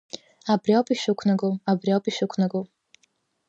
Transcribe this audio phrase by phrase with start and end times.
[0.51, 2.61] Абри ауп ишәықәнаго, абри ауп ишәықәнаго!